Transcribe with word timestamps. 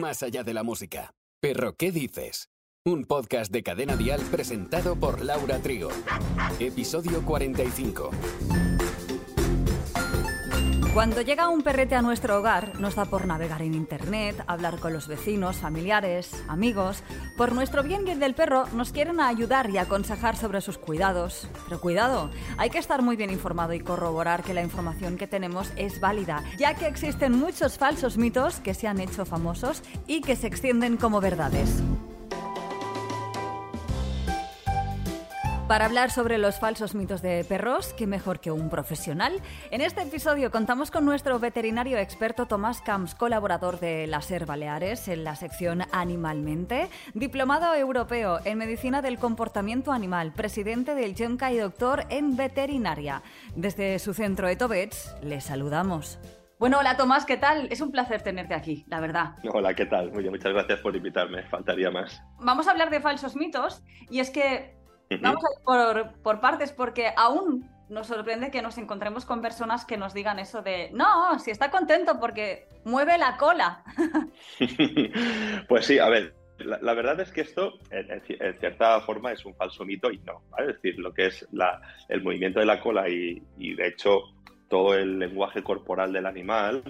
más 0.00 0.22
allá 0.22 0.44
de 0.44 0.54
la 0.54 0.62
música. 0.62 1.14
Pero, 1.40 1.74
¿qué 1.76 1.92
dices? 1.92 2.48
Un 2.84 3.04
podcast 3.04 3.50
de 3.50 3.62
Cadena 3.62 3.96
Dial 3.96 4.20
presentado 4.30 4.94
por 4.96 5.24
Laura 5.24 5.58
Trigo. 5.58 5.88
Episodio 6.60 7.24
45. 7.24 8.10
Cuando 10.96 11.20
llega 11.20 11.50
un 11.50 11.60
perrete 11.60 11.94
a 11.94 12.00
nuestro 12.00 12.38
hogar, 12.38 12.80
nos 12.80 12.94
da 12.94 13.04
por 13.04 13.26
navegar 13.26 13.60
en 13.60 13.74
Internet, 13.74 14.42
hablar 14.46 14.78
con 14.78 14.94
los 14.94 15.08
vecinos, 15.08 15.56
familiares, 15.56 16.42
amigos. 16.48 17.02
Por 17.36 17.52
nuestro 17.52 17.82
bien 17.82 18.08
y 18.08 18.12
el 18.12 18.18
del 18.18 18.34
perro, 18.34 18.66
nos 18.72 18.92
quieren 18.92 19.20
ayudar 19.20 19.68
y 19.68 19.76
aconsejar 19.76 20.36
sobre 20.36 20.62
sus 20.62 20.78
cuidados. 20.78 21.48
Pero 21.66 21.82
cuidado, 21.82 22.30
hay 22.56 22.70
que 22.70 22.78
estar 22.78 23.02
muy 23.02 23.16
bien 23.16 23.30
informado 23.30 23.74
y 23.74 23.80
corroborar 23.80 24.42
que 24.42 24.54
la 24.54 24.62
información 24.62 25.18
que 25.18 25.26
tenemos 25.26 25.70
es 25.76 26.00
válida, 26.00 26.42
ya 26.56 26.72
que 26.72 26.86
existen 26.86 27.32
muchos 27.32 27.76
falsos 27.76 28.16
mitos 28.16 28.60
que 28.60 28.72
se 28.72 28.88
han 28.88 28.98
hecho 28.98 29.26
famosos 29.26 29.82
y 30.06 30.22
que 30.22 30.34
se 30.34 30.46
extienden 30.46 30.96
como 30.96 31.20
verdades. 31.20 31.82
Para 35.68 35.86
hablar 35.86 36.12
sobre 36.12 36.38
los 36.38 36.60
falsos 36.60 36.94
mitos 36.94 37.22
de 37.22 37.44
perros, 37.44 37.92
qué 37.94 38.06
mejor 38.06 38.38
que 38.38 38.52
un 38.52 38.70
profesional. 38.70 39.42
En 39.72 39.80
este 39.80 40.02
episodio 40.02 40.52
contamos 40.52 40.92
con 40.92 41.04
nuestro 41.04 41.40
veterinario 41.40 41.98
experto 41.98 42.46
Tomás 42.46 42.80
Camps, 42.80 43.16
colaborador 43.16 43.80
de 43.80 44.06
la 44.06 44.22
SER 44.22 44.46
Baleares 44.46 45.08
en 45.08 45.24
la 45.24 45.34
sección 45.34 45.82
Animalmente, 45.90 46.88
diplomado 47.14 47.74
europeo 47.74 48.38
en 48.44 48.58
medicina 48.58 49.02
del 49.02 49.18
comportamiento 49.18 49.90
animal, 49.90 50.32
presidente 50.32 50.94
del 50.94 51.16
JEMCA 51.16 51.50
y 51.50 51.58
doctor 51.58 52.04
en 52.10 52.36
veterinaria. 52.36 53.22
Desde 53.56 53.98
su 53.98 54.14
centro 54.14 54.46
Etovets, 54.46 55.16
le 55.20 55.40
saludamos. 55.40 56.20
Bueno, 56.60 56.78
hola 56.78 56.96
Tomás, 56.96 57.26
¿qué 57.26 57.36
tal? 57.36 57.66
Es 57.70 57.80
un 57.80 57.90
placer 57.90 58.22
tenerte 58.22 58.54
aquí, 58.54 58.86
la 58.88 59.00
verdad. 59.00 59.34
Hola, 59.52 59.74
¿qué 59.74 59.84
tal? 59.84 60.10
Muy 60.12 60.22
bien, 60.22 60.32
muchas 60.32 60.52
gracias 60.52 60.78
por 60.78 60.94
invitarme, 60.94 61.42
faltaría 61.48 61.90
más. 61.90 62.22
Vamos 62.38 62.68
a 62.68 62.70
hablar 62.70 62.88
de 62.88 63.00
falsos 63.00 63.34
mitos 63.34 63.82
y 64.08 64.20
es 64.20 64.30
que 64.30 64.75
Vamos 65.20 65.44
a 65.44 65.58
ir 65.58 65.64
por, 65.64 66.12
por, 66.22 66.40
partes 66.40 66.72
porque 66.72 67.12
aún 67.16 67.68
nos 67.88 68.08
sorprende 68.08 68.50
que 68.50 68.62
nos 68.62 68.78
encontremos 68.78 69.24
con 69.24 69.40
personas 69.40 69.84
que 69.84 69.96
nos 69.96 70.12
digan 70.12 70.38
eso 70.38 70.62
de, 70.62 70.90
no, 70.92 71.38
si 71.38 71.50
está 71.50 71.70
contento 71.70 72.18
porque 72.18 72.68
mueve 72.84 73.16
la 73.18 73.36
cola. 73.36 73.84
pues 75.68 75.86
sí, 75.86 75.98
a 75.98 76.08
ver, 76.08 76.34
la, 76.58 76.94
verdad 76.94 77.20
es 77.20 77.30
que 77.30 77.42
esto, 77.42 77.74
en, 77.90 78.20
cierta 78.58 79.00
forma, 79.00 79.32
es 79.32 79.44
un 79.44 79.54
falso 79.54 79.84
mito 79.84 80.10
y 80.10 80.18
no. 80.18 80.42
Es 80.58 80.66
decir, 80.68 80.98
lo 80.98 81.12
que 81.12 81.26
es 81.26 81.46
la, 81.52 81.80
el 82.08 82.22
movimiento 82.22 82.60
de 82.60 82.66
la 82.66 82.80
cola 82.80 83.08
y, 83.08 83.42
y, 83.58 83.74
de 83.74 83.88
hecho, 83.88 84.22
todo 84.68 84.94
el 84.94 85.18
lenguaje 85.18 85.62
corporal 85.62 86.12
del 86.12 86.26
animal 86.26 86.82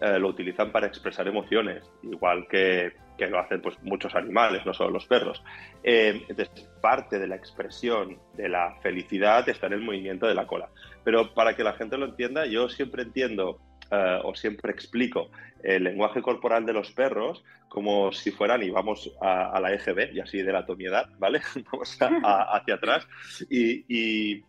eh, 0.00 0.18
lo 0.18 0.28
utilizan 0.28 0.72
para 0.72 0.86
expresar 0.86 1.28
emociones, 1.28 1.84
igual 2.02 2.48
que, 2.48 2.94
que, 3.18 3.26
lo 3.26 3.38
hacen 3.38 3.60
pues, 3.60 3.76
muchos 3.82 4.14
animales, 4.14 4.64
no 4.64 4.72
solo 4.72 4.92
los 4.92 5.04
perros. 5.04 5.42
Eh, 5.82 6.24
entonces, 6.26 6.66
parte 6.80 7.18
de 7.18 7.26
la 7.26 7.36
expresión 7.36 8.18
de 8.34 8.48
la 8.48 8.76
felicidad 8.82 9.46
está 9.46 9.66
en 9.66 9.74
el 9.74 9.82
movimiento 9.82 10.26
de 10.26 10.34
la 10.34 10.46
cola. 10.46 10.70
Pero 11.04 11.34
para 11.34 11.54
que 11.54 11.64
la 11.64 11.74
gente 11.74 11.98
lo 11.98 12.06
entienda, 12.06 12.46
yo 12.46 12.70
siempre 12.70 13.02
entiendo 13.02 13.60
eh, 13.90 14.20
o 14.24 14.34
siempre 14.34 14.72
explico 14.72 15.30
el 15.62 15.84
lenguaje 15.84 16.22
corporal 16.22 16.64
de 16.64 16.72
los 16.72 16.92
perros 16.92 17.44
como 17.68 18.10
si 18.10 18.30
fueran, 18.30 18.62
y 18.62 18.70
vamos 18.70 19.12
a, 19.20 19.60
la 19.60 19.72
EGB, 19.74 20.14
y 20.14 20.20
así 20.20 20.42
de 20.42 20.52
la 20.52 20.64
tomiedad, 20.64 21.08
¿vale? 21.18 21.40
vamos 21.70 21.96
hacia 22.00 22.74
atrás, 22.74 23.06
y, 23.48 23.84
y 23.86 24.44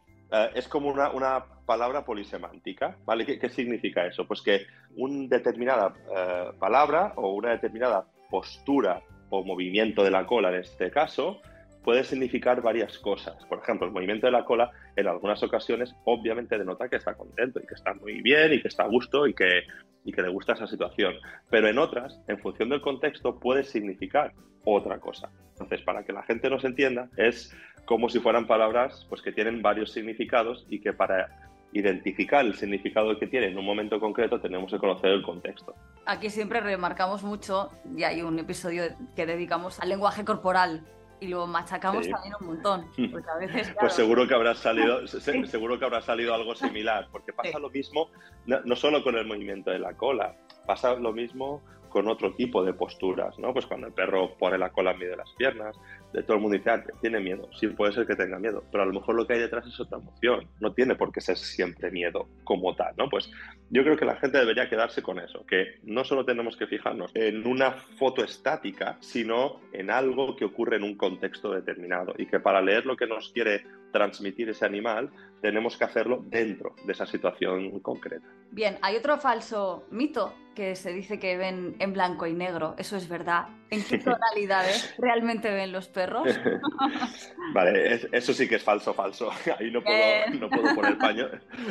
es 0.56 0.68
como 0.68 0.90
una, 0.90 1.12
una 1.12 1.46
palabra 1.66 2.04
polisemántica, 2.04 2.98
¿vale? 3.06 3.26
¿Qué, 3.26 3.50
significa 3.50 4.06
eso? 4.06 4.28
Pues 4.28 4.42
que 4.42 4.66
una 4.95 5.28
determinada 5.28 5.94
eh, 6.16 6.52
palabra 6.59 7.14
o 7.16 7.34
una 7.34 7.52
determinada 7.52 8.06
postura 8.30 9.02
o 9.30 9.44
movimiento 9.44 10.04
de 10.04 10.12
la 10.12 10.26
cola 10.26 10.50
en 10.50 10.62
este 10.62 10.92
caso 10.92 11.42
puede 11.83 12.04
significar 12.04 12.61
varias 12.61 12.99
cosas. 12.99 13.44
Por 13.45 13.60
ejemplo, 13.60 13.88
el 13.88 13.94
movimiento 13.94 14.27
de 14.27 14.32
la 14.32 14.45
cola 14.45 14.72
en 14.95 15.08
algunas 15.08 15.42
ocasiones 15.42 15.95
obviamente 16.05 16.58
denota 16.58 16.89
que 16.89 16.98
está 16.98 17.16
contento 17.16 17.60
y 17.60 17.66
que 17.66 17.73
está 17.73 17.93
muy 17.93 18.22
bien 18.22 18.54
y 18.54 18.61
que 18.61 18.67
está 18.67 18.83
a 18.83 18.88
gusto 18.88 19.26
y 19.28 19.33
que, 19.33 19.64
y 20.05 20.11
que 20.11 20.22
le 20.22 20.30
gusta 20.30 20.54
esa 20.54 20.67
situación. 20.67 21.16
Pero 21.49 21.67
en 21.67 21.80
otras, 21.80 22.20
en 22.28 22.38
función 22.39 22.70
del 22.70 22.82
contexto, 22.82 23.39
puede 23.39 23.64
significar 23.64 24.33
otra 24.64 24.99
cosa. 24.99 25.30
Entonces, 25.54 25.82
para 25.82 26.04
que 26.04 26.14
la 26.14 26.23
gente 26.23 26.49
nos 26.49 26.64
entienda, 26.64 27.10
es 27.17 27.55
como 27.86 28.10
si 28.10 28.20
fueran 28.20 28.48
palabras 28.48 29.05
pues, 29.10 29.22
que 29.22 29.32
tienen 29.32 29.61
varios 29.61 29.92
significados 29.92 30.66
y 30.70 30.80
que 30.80 30.93
para 30.93 31.51
identificar 31.73 32.45
el 32.45 32.55
significado 32.55 33.17
que 33.17 33.27
tiene 33.27 33.48
en 33.48 33.58
un 33.58 33.65
momento 33.65 33.99
concreto, 33.99 34.39
tenemos 34.39 34.71
que 34.71 34.77
conocer 34.77 35.11
el 35.11 35.21
contexto. 35.21 35.76
Aquí 36.05 36.30
siempre 36.30 36.59
remarcamos 36.59 37.23
mucho, 37.23 37.70
y 37.95 38.04
hay 38.04 38.21
un 38.21 38.37
episodio 38.39 38.83
que 39.15 39.26
dedicamos 39.26 39.80
al 39.80 39.89
lenguaje 39.89 40.26
corporal, 40.26 40.86
y 41.21 41.27
lo 41.27 41.45
machacamos 41.45 42.10
también 42.10 42.33
un 42.42 42.48
montón. 42.48 42.87
Pues 43.80 43.93
seguro 43.93 44.27
que 44.27 44.33
habrá 44.33 44.55
salido, 44.55 45.08
seguro 45.08 45.77
que 45.80 45.86
habrá 45.86 46.02
salido 46.02 46.33
algo 46.33 46.55
similar, 46.55 47.08
porque 47.11 47.31
pasa 47.31 47.60
lo 47.60 47.70
mismo 47.70 48.10
no, 48.45 48.76
solo 48.76 49.04
con 49.04 49.15
el 49.15 49.26
movimiento 49.26 49.70
de 49.70 49.80
la 49.80 49.93
cola, 49.93 50.36
pasa 50.65 50.95
lo 50.95 51.14
mismo 51.14 51.61
con 51.92 52.08
otro 52.08 52.34
tipo 52.34 52.64
de 52.64 52.74
posturas, 52.74 53.38
¿no? 53.38 53.54
Pues 53.54 53.66
cuando 53.66 53.88
el 53.88 53.94
perro 53.94 54.36
pone 54.38 54.58
la 54.58 54.72
cola 54.72 54.92
en 54.92 55.00
medio 55.00 55.12
de 55.12 55.18
las 55.18 55.32
piernas, 55.34 55.78
de 56.14 56.24
todo 56.24 56.38
el 56.38 56.42
mundo 56.42 56.58
dice, 56.58 56.70
ah, 56.70 56.84
tiene 57.02 57.20
miedo. 57.20 57.50
Sí, 57.60 57.68
puede 57.68 57.92
ser 57.92 58.08
que 58.08 58.16
tenga 58.16 58.40
miedo, 58.40 58.64
pero 58.72 58.84
a 58.84 58.86
lo 58.86 58.94
mejor 58.94 59.16
lo 59.16 59.28
que 59.28 59.34
hay 59.34 59.40
detrás 59.40 59.68
es 59.68 59.80
otra 59.80 60.00
emoción. 60.00 60.48
No 60.60 60.74
tiene 60.74 60.96
por 60.96 61.12
qué 61.12 61.22
ser 61.22 61.38
siempre 61.38 61.92
miedo 61.92 62.28
como 62.44 62.76
tal, 62.76 62.94
¿no? 62.98 63.10
Pues 63.10 63.30
yo 63.70 63.84
creo 63.84 63.98
que 63.98 64.06
la 64.06 64.16
gente 64.16 64.38
debería 64.38 64.70
quedarse 64.70 65.02
con 65.02 65.20
eso, 65.20 65.46
que 65.46 65.80
no 65.84 66.04
solo 66.04 66.26
tenemos 66.26 66.56
que 66.56 66.68
fijarnos 66.68 67.12
en 67.14 67.46
una 67.46 67.72
foto 67.72 68.23
estática, 68.23 68.98
sino 69.02 69.60
en 69.73 69.92
algo 69.92 70.36
que 70.36 70.46
ocurre 70.46 70.78
en 70.78 70.84
un 70.84 70.96
contexto 70.96 71.52
determinado 71.52 72.14
y 72.18 72.26
que 72.26 72.40
para 72.40 72.62
leer 72.62 72.86
lo 72.86 72.96
que 72.96 73.08
nos 73.08 73.32
quiere 73.32 73.64
transmitir 73.92 74.50
ese 74.50 74.66
animal, 74.66 75.10
tenemos 75.42 75.78
que 75.78 75.84
hacerlo 75.84 76.23
dentro 76.28 76.76
de 76.86 76.94
esa 76.94 77.06
situación 77.06 77.80
concreta. 77.82 78.26
Bien, 78.52 78.78
hay 78.82 78.96
otro 78.96 79.18
falso 79.18 79.86
mito 79.92 80.34
que 80.56 80.76
se 80.76 80.92
dice 80.94 81.20
que 81.20 81.38
ven 81.38 81.76
en 81.80 81.94
blanco 81.94 82.28
y 82.28 82.34
negro. 82.34 82.76
¿Eso 82.78 82.98
es 82.98 83.08
verdad? 83.08 83.48
¿En 83.70 83.84
qué 83.84 83.98
tonalidades 84.00 84.94
realmente 84.98 85.50
ven 85.50 85.72
los 85.72 85.88
perros? 85.88 86.28
vale, 87.54 88.02
eso 88.12 88.34
sí 88.34 88.48
que 88.48 88.56
es 88.56 88.64
falso, 88.64 88.94
falso. 88.94 89.32
Ahí 89.60 89.72
no 89.72 89.82
puedo, 89.82 90.76
poner, 90.76 90.98
paño, 90.98 91.30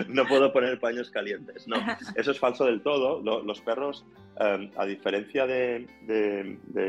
no 0.09 0.27
puedo 0.27 0.53
poner 0.53 0.81
paños 0.81 1.11
calientes. 1.11 1.69
No, 1.69 1.77
eso 2.17 2.31
es 2.31 2.39
falso 2.39 2.65
del 2.65 2.83
todo. 2.83 3.21
Los 3.43 3.61
perros, 3.61 4.07
em, 4.39 4.71
a 4.77 4.87
diferencia 4.87 5.47
de, 5.47 5.87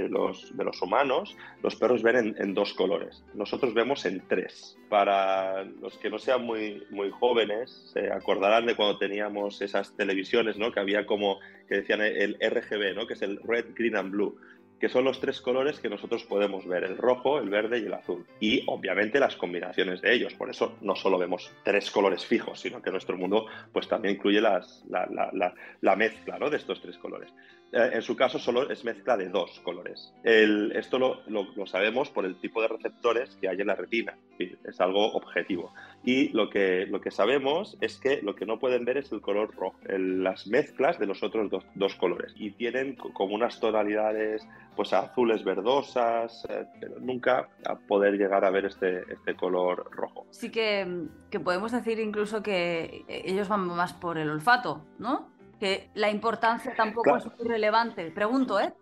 los, 0.09 0.55
de, 0.55 0.63
los, 0.63 0.81
humanos, 0.81 1.35
los 1.61 1.75
perros 1.75 2.01
ven 2.03 2.15
en, 2.15 2.35
en 2.37 2.53
dos 2.53 2.73
colores. 2.73 3.23
Nosotros 3.33 3.73
vemos 3.73 4.05
en 4.05 4.25
tres. 4.27 4.77
Para 4.89 5.63
los 5.63 5.97
que 5.97 6.09
no 6.09 6.19
sean 6.19 6.43
muy, 6.43 6.85
muy 6.89 7.09
jóvenes, 7.11 7.91
se 7.93 8.11
acordarán 8.11 8.65
de 8.65 8.75
cuando 8.75 8.97
teníamos 8.97 9.61
esas 9.61 9.95
televisiones, 9.95 10.57
¿no? 10.57 10.71
Que 10.71 10.79
había 10.79 11.05
como 11.05 11.39
que 11.71 11.77
decían 11.77 12.01
el 12.01 12.37
RGB, 12.41 12.93
¿no? 12.93 13.07
que 13.07 13.13
es 13.13 13.21
el 13.21 13.39
Red, 13.41 13.67
Green 13.77 13.95
and 13.95 14.11
Blue, 14.11 14.37
que 14.81 14.89
son 14.89 15.03
los 15.05 15.19
tres 15.19 15.39
colores 15.41 15.79
que 15.79 15.89
nosotros 15.89 16.23
podemos 16.23 16.67
ver, 16.67 16.83
el 16.83 16.97
rojo, 16.97 17.37
el 17.37 17.49
verde 17.51 17.77
y 17.77 17.85
el 17.85 17.93
azul. 17.93 18.25
Y 18.39 18.63
obviamente 18.65 19.19
las 19.19 19.35
combinaciones 19.35 20.01
de 20.01 20.11
ellos. 20.11 20.33
Por 20.33 20.49
eso 20.49 20.75
no 20.81 20.95
solo 20.95 21.19
vemos 21.19 21.51
tres 21.63 21.91
colores 21.91 22.25
fijos, 22.25 22.59
sino 22.59 22.81
que 22.81 22.89
nuestro 22.89 23.15
mundo 23.15 23.45
pues, 23.71 23.87
también 23.87 24.15
incluye 24.15 24.41
las, 24.41 24.83
la, 24.89 25.05
la, 25.05 25.53
la, 25.81 25.95
mezcla 25.95 26.39
¿no? 26.39 26.49
de 26.49 26.57
estos 26.57 26.81
tres 26.81 26.97
colores. 26.97 27.31
Eh, 27.71 27.91
en 27.93 28.01
su 28.01 28.15
caso 28.15 28.37
solo 28.37 28.69
es 28.69 28.83
mezcla 28.83 29.15
de 29.15 29.29
dos 29.29 29.59
colores. 29.61 30.13
esto 30.23 30.99
lo, 30.99 31.21
lo, 31.27 31.65
sabemos 31.65 32.09
por 32.09 32.25
el 32.25 32.35
tipo 32.35 32.61
de 32.61 32.67
receptores 32.67 33.35
que 33.39 33.47
hay 33.47 33.61
en 33.61 33.67
la 33.67 33.75
retina, 33.75 34.17
es 34.39 34.81
algo 34.81 35.13
objetivo. 35.13 35.73
Y 36.03 36.29
lo 36.29 36.49
que, 36.49 36.85
lo 36.87 36.99
que 36.99 37.11
sabemos 37.11 37.77
es 37.79 37.97
que 37.97 38.21
lo 38.21 38.35
que 38.35 38.45
no 38.45 38.59
pueden 38.59 38.83
ver 38.83 38.97
es 38.97 39.11
el 39.11 39.21
color 39.21 39.55
rojo, 39.55 39.77
las 39.87 40.47
mezclas 40.47 40.99
de 40.99 41.05
los 41.05 41.23
otros 41.23 41.49
dos, 41.75 41.95
colores. 41.95 42.33
Y 42.35 42.51
tienen 42.51 42.95
como 42.95 43.35
unas 43.35 43.59
tonalidades 43.59 44.45
pues 44.75 44.93
azules 44.93 45.43
verdosas, 45.43 46.45
eh, 46.49 46.65
pero 46.79 46.99
nunca 46.99 47.49
a 47.65 47.75
poder 47.75 48.13
llegar 48.13 48.45
a 48.45 48.49
ver 48.49 48.65
este, 48.65 49.03
este 49.11 49.35
color 49.35 49.89
rojo. 49.91 50.25
Sí 50.31 50.49
que, 50.49 51.07
que 51.29 51.39
podemos 51.39 51.71
decir 51.71 51.99
incluso 51.99 52.41
que 52.41 53.05
ellos 53.07 53.47
van 53.47 53.67
más 53.67 53.93
por 53.93 54.17
el 54.17 54.29
olfato, 54.29 54.85
¿no? 54.97 55.31
que 55.61 55.91
la 55.93 56.09
importancia 56.09 56.73
tampoco 56.75 57.17
es 57.17 57.25
muy 57.37 57.47
relevante. 57.47 58.09
Pregunto, 58.09 58.59
¿eh? 58.59 58.73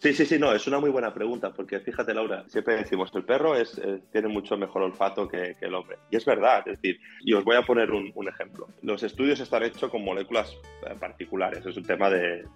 Sí, 0.00 0.14
sí, 0.14 0.24
sí, 0.24 0.38
no, 0.38 0.50
es 0.54 0.66
una 0.66 0.80
muy 0.80 0.88
buena 0.88 1.12
pregunta, 1.12 1.52
porque 1.52 1.78
fíjate, 1.78 2.14
Laura, 2.14 2.44
siempre 2.48 2.76
decimos 2.76 3.10
el 3.14 3.22
perro 3.22 3.54
es, 3.54 3.76
eh, 3.76 4.00
tiene 4.10 4.28
mucho 4.28 4.56
mejor 4.56 4.80
olfato 4.80 5.28
que, 5.28 5.56
el 5.60 5.74
hombre. 5.74 5.98
Y 6.10 6.16
es 6.16 6.24
verdad, 6.24 6.66
es 6.66 6.80
decir, 6.80 6.98
y 7.20 7.34
os 7.34 7.44
voy 7.44 7.56
a 7.56 7.66
poner 7.66 7.90
un, 7.90 8.10
ejemplo. 8.26 8.66
Los 8.80 9.02
estudios 9.02 9.40
están 9.40 9.62
hechos 9.62 9.90
con 9.90 10.02
moléculas 10.02 10.56
eh, 10.86 10.94
particulares, 10.98 11.66
es 11.66 11.76
un 11.76 11.84
tema 11.84 12.08
de, 12.08 12.46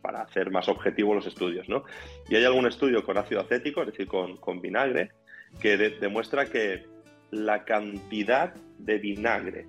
para 0.00 0.22
hacer 0.22 0.50
más 0.50 0.68
objetivos 0.68 1.14
los 1.14 1.26
estudios, 1.28 1.68
¿no? 1.68 1.84
Y 2.28 2.34
hay 2.34 2.44
algún 2.44 2.66
estudio 2.66 3.04
con 3.04 3.16
ácido 3.16 3.42
acético, 3.42 3.82
es 3.82 3.86
decir, 3.92 4.08
con, 4.08 4.38
con 4.38 4.60
vinagre, 4.60 5.12
que 5.60 5.76
demuestra 5.76 6.46
que 6.46 6.84
la 7.30 7.64
cantidad 7.64 8.54
de 8.78 8.98
vinagre 8.98 9.66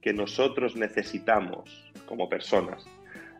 que 0.00 0.12
nosotros 0.12 0.76
necesitamos 0.76 1.90
como 2.06 2.28
personas 2.28 2.86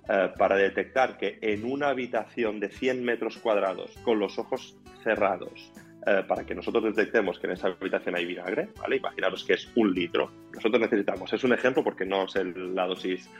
eh, 0.08 0.31
para 0.37 0.56
detectar 0.56 1.16
que 1.16 1.38
en 1.40 1.64
una 1.64 1.88
habitación 1.88 2.58
de 2.58 2.69
100 2.70 3.04
metros 3.04 3.38
cuadrados, 3.38 3.93
con 4.04 4.19
los 4.19 4.38
ojos 4.38 4.76
cerrados, 5.04 5.72
eh, 6.04 6.25
para 6.26 6.44
que 6.44 6.56
nosotros 6.56 6.82
detectemos 6.82 7.38
que 7.38 7.46
en 7.46 7.52
esa 7.52 7.69
habitación 7.69 8.16
hay 8.16 8.26
vinagre, 8.26 8.70
¿vale? 8.81 8.96
Imaginaros 8.96 9.44
que 9.44 9.52
es 9.52 9.70
un 9.76 9.94
litro. 9.94 10.32
Nosotros 10.52 10.81
necesitamos, 10.81 11.32
es 11.32 11.44
un 11.44 11.52
ejemplo 11.52 11.84
porque 11.84 12.04
no 12.04 12.25
es 12.25 12.34
la 12.34 12.88
dosis 12.88 13.31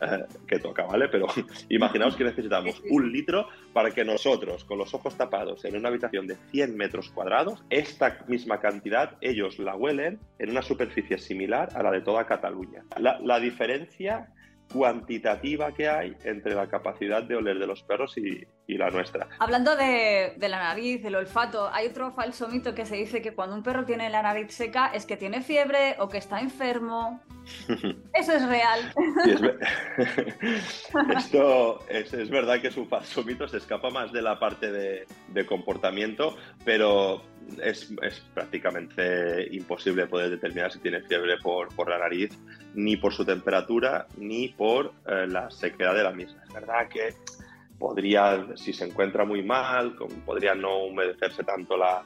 eh, 0.00 0.24
que 0.46 0.58
toca, 0.58 0.84
¿vale? 0.84 1.08
Pero 1.08 1.26
imaginaos 1.68 2.16
que 2.16 2.24
necesitamos 2.24 2.82
un 2.90 3.12
litro 3.12 3.48
para 3.74 3.90
que 3.90 4.02
nosotros, 4.02 4.64
con 4.64 4.78
los 4.78 4.94
ojos 4.94 5.18
tapados, 5.18 5.66
en 5.66 5.76
una 5.76 5.88
habitación 5.88 6.26
de 6.26 6.36
100 6.52 6.74
metros 6.74 7.10
cuadrados, 7.10 7.62
esta 7.68 8.24
misma 8.26 8.60
cantidad 8.60 9.18
ellos 9.20 9.58
la 9.58 9.76
huelen 9.76 10.18
en 10.38 10.50
una 10.50 10.62
superficie 10.62 11.18
similar 11.18 11.68
a 11.74 11.82
la 11.82 11.90
de 11.90 12.00
toda 12.00 12.26
Cataluña. 12.26 12.84
La 12.96 13.38
diferencia 13.38 14.32
cuantitativa 14.72 15.72
que 15.72 15.88
hay 15.88 16.16
entre 16.24 16.54
la 16.54 16.68
capacidad 16.68 17.22
de 17.22 17.36
oler 17.36 17.58
de 17.58 17.66
los 17.66 17.82
perros 17.82 18.16
y, 18.16 18.46
la 18.68 18.90
nuestra. 18.90 19.28
Hablando 19.38 19.76
de, 19.76 20.34
la 20.38 20.58
nariz, 20.58 21.02
del 21.02 21.14
olfato, 21.14 21.70
hay 21.72 21.86
otro 21.86 22.12
falso 22.12 22.48
mito 22.48 22.74
que 22.74 22.84
se 22.84 22.96
dice 22.96 23.22
que 23.22 23.32
cuando 23.32 23.54
un 23.54 23.62
perro 23.62 23.84
tiene 23.84 24.10
la 24.10 24.22
nariz 24.22 24.52
seca 24.52 24.88
es 24.88 25.06
que 25.06 25.16
tiene 25.16 25.40
fiebre 25.40 25.94
o 26.00 26.08
que 26.08 26.18
está 26.18 26.40
enfermo. 26.40 27.22
Eso 28.12 28.32
es 28.32 28.48
real. 28.48 28.92
Esto 31.16 31.78
es, 31.88 32.28
verdad 32.28 32.60
que 32.60 32.68
es 32.68 32.76
un 32.76 32.88
falso 32.88 33.22
mito, 33.22 33.46
se 33.46 33.58
escapa 33.58 33.90
más 33.90 34.12
de 34.12 34.20
la 34.20 34.40
parte 34.40 34.72
de, 34.72 35.06
de 35.28 35.46
comportamiento, 35.46 36.36
pero 36.64 37.22
es, 37.62 37.92
prácticamente 38.34 39.48
imposible 39.54 40.06
poder 40.06 40.30
determinar 40.30 40.72
si 40.72 40.78
tiene 40.78 41.00
fiebre 41.02 41.36
por, 41.42 41.88
la 41.88 41.98
nariz, 41.98 42.30
ni 42.74 42.96
por 42.96 43.12
su 43.12 43.24
temperatura, 43.24 44.06
ni 44.16 44.48
por 44.48 44.92
eh, 45.06 45.26
la 45.28 45.50
sequedad 45.50 45.94
de 45.94 46.02
la 46.02 46.12
misma. 46.12 46.42
Es 46.46 46.52
verdad 46.52 46.88
que 46.88 47.14
podría, 47.78 48.46
si 48.56 48.72
se 48.72 48.86
encuentra 48.86 49.24
muy 49.24 49.42
mal, 49.42 49.96
podría 50.24 50.54
no 50.54 50.84
humedecerse 50.84 51.44
tanto 51.44 51.76
la, 51.76 52.02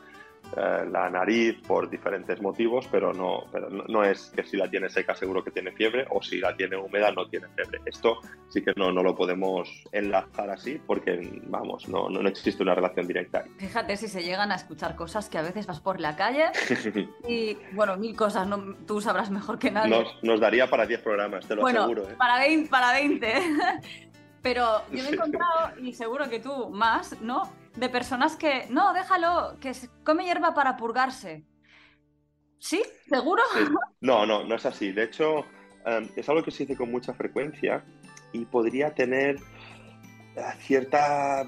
eh, 0.57 0.85
la 0.91 1.09
nariz 1.09 1.57
por 1.67 1.89
diferentes 1.89 2.41
motivos, 2.43 2.89
pero, 2.91 3.13
no, 3.13 3.45
pero 3.53 3.69
no, 3.71 4.05
es 4.05 4.33
que 4.35 4.43
si 4.43 4.57
la 4.57 4.69
tiene 4.69 4.89
seca 4.89 5.15
seguro 5.15 5.45
que 5.45 5.53
tiene 5.53 5.71
fiebre 5.73 6.07
o 6.11 6.21
si 6.21 6.39
la 6.39 6.57
tiene 6.57 6.77
húmeda 6.77 7.13
no 7.13 7.29
tiene 7.29 7.47
fiebre. 7.55 7.81
Esto 7.87 8.19
sí 8.49 8.63
que 8.63 8.73
no, 8.77 8.91
no 8.91 9.03
lo 9.03 9.15
podemos 9.15 9.69
enlazar 9.93 10.51
así 10.51 10.81
porque, 10.85 11.41
vamos, 11.45 11.89
no, 11.89 12.09
no, 12.09 12.29
existe 12.29 12.63
una 12.63 12.75
relación 12.75 13.07
directa. 13.07 13.45
Fíjate 13.59 13.97
si 13.97 14.09
se 14.09 14.23
llegan 14.23 14.51
a 14.51 14.57
escuchar 14.57 14.97
cosas 14.97 15.29
que 15.29 15.39
a 15.39 15.43
veces 15.43 15.67
vas 15.67 15.81
por 15.81 16.01
la 16.01 16.17
calle 16.17 16.47
y, 17.29 17.57
bueno, 17.73 17.97
mil 17.97 18.17
cosas, 18.17 18.47
no, 18.47 18.75
tú 18.87 19.01
sabrás 19.01 19.31
mejor 19.31 19.59
que 19.59 19.71
nadie. 19.71 20.05
Nos, 20.23 20.41
daría 20.41 20.69
para 20.69 20.85
10 20.85 21.01
programas, 21.03 21.47
te 21.47 21.55
lo 21.55 21.67
aseguro. 21.67 22.09
¿eh? 22.09 22.15
Para 22.19 22.39
20, 22.39 22.69
para 22.71 22.93
20. 22.93 23.35
Pero 24.43 24.83
yo 24.91 25.03
me 25.03 25.11
he 25.11 25.13
encontrado, 25.13 25.79
y 25.81 25.93
seguro 25.93 26.29
que 26.31 26.41
tú 26.41 26.71
más, 26.71 27.21
¿no? 27.21 27.60
De 27.77 27.89
personas 27.89 28.37
que, 28.37 28.67
no, 28.71 28.93
déjalo, 28.93 29.59
que 29.61 29.73
come 30.05 30.25
hierba 30.25 30.55
para 30.55 30.77
purgarse. 30.77 31.45
¿Sí? 32.59 32.83
¿Seguro? 33.09 33.43
No, 34.03 34.25
no, 34.25 34.45
no 34.45 34.55
es 34.55 34.65
así. 34.65 34.93
De 34.93 35.05
hecho, 35.05 35.45
em, 35.85 36.09
es 36.17 36.27
algo 36.29 36.43
que 36.43 36.51
se 36.51 36.65
dice 36.65 36.75
con 36.75 36.91
mucha 36.91 37.13
frecuencia 37.13 37.85
y 38.33 38.47
podría 38.47 38.95
tener 38.95 39.37
eh, 39.37 40.43
cierta 40.61 41.45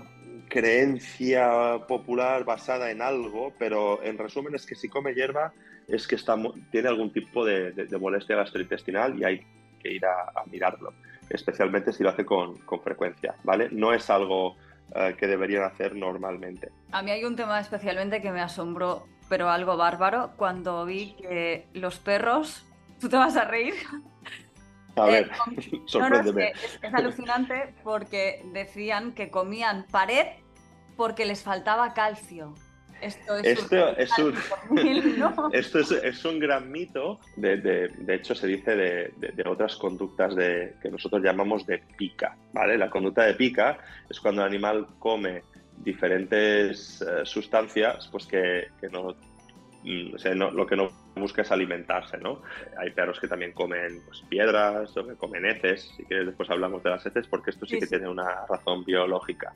creencia 0.51 1.79
popular 1.89 2.45
basada 2.45 2.91
en 2.91 3.01
algo, 3.01 3.55
pero 3.59 4.03
en 4.03 4.19
resumen 4.19 4.55
es 4.55 4.67
que 4.67 4.75
si 4.75 4.91
come 4.91 5.15
hierba 5.15 5.55
es 5.89 6.07
que 6.07 6.17
está, 6.17 6.37
tiene 6.71 6.89
algún 6.89 7.11
tipo 7.11 7.43
de, 7.45 7.87
molestia 7.99 8.37
gastrointestinal 8.37 9.19
y 9.19 9.25
hay 9.25 9.47
que 9.81 9.93
ir 9.93 10.05
a, 10.05 10.45
mirarlo, 10.51 10.93
especialmente 11.31 11.93
si 11.93 12.03
lo 12.03 12.11
hace 12.11 12.27
con, 12.27 12.59
con 12.59 12.83
frecuencia, 12.83 13.35
¿vale? 13.45 13.69
No 13.73 13.95
es 13.95 14.11
algo 14.11 14.57
eh, 14.95 15.17
que 15.19 15.27
deberían 15.27 15.65
hacer 15.65 15.95
normalmente. 15.95 16.71
A 16.91 17.03
mí 17.03 17.11
hay 17.11 17.25
un 17.25 17.37
tema 17.37 17.59
especialmente 17.61 18.21
que 18.21 18.31
me 18.31 18.41
asombró, 18.41 19.07
pero 19.29 19.49
algo 19.49 19.77
bárbaro, 19.77 20.33
cuando 20.37 20.85
vi 20.85 21.15
que 21.15 21.67
los 21.73 21.99
perros, 21.99 22.67
tú 23.01 23.09
te 23.09 23.17
vas 23.17 23.37
a 23.37 23.45
reír. 23.45 23.75
A 24.97 25.07
ver, 25.07 25.31
eh, 25.57 25.81
sorpréndeme. 25.87 26.53
es, 26.83 26.95
alucinante 26.95 27.75
porque 27.83 28.45
decían 28.53 29.13
que 29.13 29.31
comían 29.31 29.87
pared 29.91 30.27
porque 30.97 31.25
les 31.25 31.43
faltaba 31.43 31.95
calcio. 31.95 32.55
Esto 33.03 33.37
es, 33.97 34.19
un, 34.19 34.35
esto 35.53 35.79
es, 35.81 36.25
un 36.25 36.39
gran 36.39 36.71
mito, 36.71 37.19
de, 37.37 37.91
hecho 38.09 38.35
se 38.35 38.47
dice 38.47 38.77
de, 38.77 39.45
otras 39.45 39.77
conductas 39.77 40.37
de, 40.37 40.77
que 40.81 40.89
nosotros 40.89 41.21
llamamos 41.23 41.67
de 41.67 41.79
pica, 41.97 42.37
¿vale? 42.53 42.79
La 42.79 42.89
conducta 42.89 43.25
de 43.25 43.35
pica 43.35 43.79
es 44.09 44.21
cuando 44.21 44.43
el 44.43 44.49
animal 44.49 44.87
come 45.01 45.43
diferentes 45.79 47.03
eh, 47.03 47.25
sustancias 47.25 48.09
pues 48.13 48.27
que, 48.27 48.69
mm, 48.83 50.39
no, 50.39 50.51
lo 50.53 50.67
que 50.67 50.77
no 50.77 50.91
busca 51.17 51.43
es 51.43 51.51
alimentarse, 51.51 52.19
¿no? 52.19 52.43
Hay 52.79 52.91
perros 52.91 53.19
que 53.19 53.27
también 53.27 53.53
comen 53.53 54.01
pues, 54.07 54.23
piedras 54.29 54.97
o 54.97 55.07
que 55.07 55.15
comen 55.17 55.45
heces, 55.45 55.93
si 55.97 56.05
quieres 56.05 56.27
después 56.27 56.49
hablamos 56.51 56.83
de 56.85 56.91
las 56.91 57.05
heces 57.05 57.27
porque 57.27 57.51
esto 57.51 57.67
sí, 57.67 57.81
que 57.81 57.87
tiene 57.87 58.09
una 58.09 58.47
razón 58.49 58.85
biológica. 58.85 59.53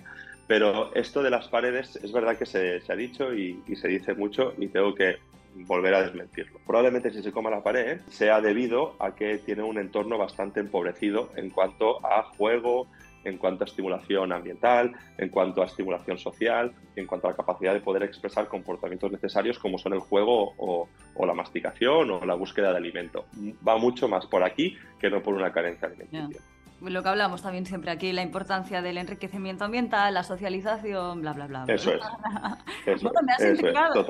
Pero 0.47 0.95
esto 0.95 1.23
de 1.23 1.31
las 1.31 1.49
paredes 1.49 1.97
es 1.97 2.13
verdad 2.13 2.37
que 2.37 2.47
se, 2.47 2.81
ha 2.89 2.97
dicho 2.97 3.35
y, 3.35 3.61
se 3.75 3.89
dice 3.89 4.15
mucho 4.15 4.55
y 4.59 4.69
tengo 4.69 4.95
que 4.95 5.17
volver 5.55 5.95
a 5.95 6.03
desmentirlo. 6.03 6.61
Probablemente 6.67 7.11
si 7.11 7.23
se 7.23 7.33
coma 7.33 7.51
la 7.51 7.63
pared 7.63 8.01
sea 8.09 8.41
debido 8.41 8.95
a 9.01 9.15
que 9.15 9.39
tiene 9.39 9.63
un 9.63 9.79
entorno 9.79 10.19
bastante 10.19 10.61
empobrecido 10.61 11.31
en 11.35 11.51
cuanto 11.51 12.05
a 12.07 12.25
juego, 12.37 12.87
en 13.25 13.39
cuanto 13.39 13.65
a 13.65 13.67
estimulación 13.67 14.33
ambiental, 14.33 14.93
en 15.19 15.31
cuanto 15.31 15.63
a 15.63 15.67
estimulación 15.67 16.19
social, 16.19 16.73
en 16.95 17.07
cuanto 17.07 17.27
a 17.27 17.31
la 17.31 17.37
capacidad 17.37 17.73
de 17.73 17.81
poder 17.81 18.05
expresar 18.05 18.47
comportamientos 18.47 19.11
necesarios 19.11 19.59
como 19.59 19.79
son 19.79 19.95
el 19.95 20.01
juego 20.01 20.53
o, 20.59 20.89
la 21.27 21.35
masticación 21.35 22.11
o 22.11 22.25
la 22.25 22.35
búsqueda 22.35 22.71
de 22.71 22.77
alimento. 22.77 23.25
Va 23.67 23.79
mucho 23.79 24.07
más 24.09 24.27
por 24.27 24.45
aquí 24.45 24.77
que 25.01 25.11
no 25.11 25.23
por 25.23 25.35
una 25.35 25.51
carencia 25.51 25.89
alimenticia 25.89 26.41
lo 26.81 27.03
que 27.03 27.09
hablamos 27.09 27.43
también 27.43 27.67
siempre 27.67 27.91
aquí, 27.91 28.13
la 28.13 28.23
importancia 28.23 28.83
del 28.83 28.99
enriquecimiento 28.99 29.65
ambiental, 29.65 30.13
la 30.13 30.23
socialización, 30.23 31.23
bla, 31.23 31.33
bla, 31.33 31.47
bla. 31.47 31.65
Eso 31.69 31.93
es. 31.95 32.03
bueno, 33.03 33.21
me 33.23 33.33
has 33.33 33.45
intrigado. 33.45 34.07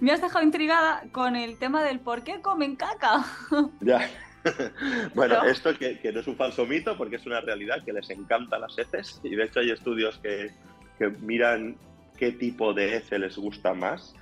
me, 0.00 0.12
has 0.12 0.20
dejado, 0.20 0.44
intrigada 0.44 1.02
con 1.12 1.36
el 1.36 1.58
tema 1.58 1.82
del 1.82 2.00
por 2.00 2.22
qué 2.24 2.40
comen 2.40 2.76
caca. 2.76 3.24
ya. 3.80 4.08
bueno, 5.14 5.42
esto 5.44 5.76
que, 5.78 5.98
no 6.12 6.20
es 6.20 6.26
un 6.26 6.36
falso 6.36 6.66
mito, 6.66 6.96
porque 6.98 7.16
es 7.16 7.24
una 7.24 7.40
realidad 7.40 7.82
que 7.84 7.92
les 7.94 8.10
encantan 8.10 8.60
las 8.60 8.76
heces. 8.78 9.20
Y 9.22 9.34
de 9.34 9.44
hecho 9.44 9.60
hay 9.60 9.70
estudios 9.70 10.18
que, 10.18 10.52
que 10.98 11.08
miran 11.08 11.76
qué 12.18 12.32
tipo 12.32 12.74
de 12.74 12.96
heces 12.96 13.18
les 13.18 13.36
gusta 13.36 13.72
más. 13.72 14.14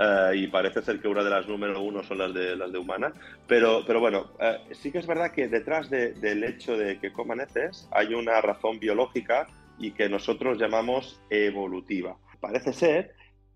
Eh, 0.00 0.36
y 0.36 0.46
parece 0.46 0.80
ser 0.80 1.00
que 1.00 1.08
una 1.08 1.24
de 1.24 1.30
las 1.30 1.48
número 1.48 1.82
uno 1.82 2.04
son 2.04 2.18
las 2.18 2.32
de, 2.32 2.54
las 2.54 2.70
de 2.70 2.78
humana. 2.78 3.12
Pero, 3.48 3.82
pero 3.84 3.98
bueno, 3.98 4.30
eh, 4.40 4.58
sí 4.72 4.92
que 4.92 4.98
es 4.98 5.06
verdad 5.06 5.32
que 5.32 5.48
detrás 5.48 5.90
del 5.90 6.44
hecho 6.44 6.76
de 6.76 7.00
que 7.00 7.12
coman 7.12 7.40
heces 7.40 7.88
hay 7.90 8.14
una 8.14 8.40
razón 8.40 8.78
biológica 8.78 9.48
y 9.78 9.90
que 9.90 10.08
nosotros 10.08 10.58
llamamos 10.58 11.20
evolutiva. 11.30 12.16
Parece 12.40 12.72
ser 12.72 13.14